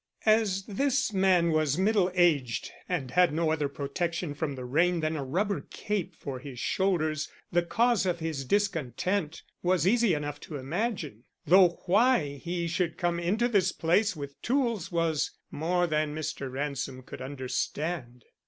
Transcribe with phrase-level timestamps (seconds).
[0.25, 5.15] As this man was middle aged and had no other protection from the rain than
[5.15, 10.55] a rubber cape for his shoulders, the cause of his discontent was easy enough to
[10.57, 16.51] imagine; though why he should come into this place with tools was more than Mr.
[16.51, 18.25] Ransom could understand.